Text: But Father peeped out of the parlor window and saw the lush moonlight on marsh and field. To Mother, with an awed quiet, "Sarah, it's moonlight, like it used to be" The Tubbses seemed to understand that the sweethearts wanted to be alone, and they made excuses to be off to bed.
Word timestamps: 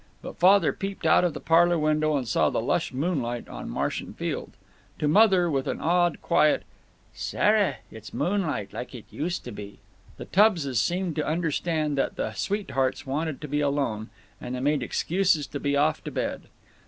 But 0.23 0.37
Father 0.39 0.73
peeped 0.73 1.05
out 1.05 1.23
of 1.23 1.35
the 1.35 1.39
parlor 1.39 1.77
window 1.77 2.17
and 2.17 2.27
saw 2.27 2.49
the 2.49 2.59
lush 2.59 2.91
moonlight 2.91 3.47
on 3.47 3.69
marsh 3.69 4.01
and 4.01 4.17
field. 4.17 4.49
To 4.97 5.07
Mother, 5.07 5.47
with 5.47 5.67
an 5.67 5.79
awed 5.79 6.23
quiet, 6.23 6.63
"Sarah, 7.13 7.75
it's 7.91 8.11
moonlight, 8.11 8.73
like 8.73 8.95
it 8.95 9.05
used 9.11 9.43
to 9.43 9.51
be" 9.51 9.77
The 10.17 10.25
Tubbses 10.25 10.81
seemed 10.81 11.15
to 11.17 11.27
understand 11.27 11.99
that 11.99 12.15
the 12.15 12.31
sweethearts 12.33 13.05
wanted 13.05 13.41
to 13.41 13.47
be 13.47 13.61
alone, 13.61 14.09
and 14.41 14.55
they 14.55 14.59
made 14.59 14.81
excuses 14.81 15.45
to 15.45 15.59
be 15.59 15.77
off 15.77 16.03
to 16.05 16.11
bed. 16.11 16.45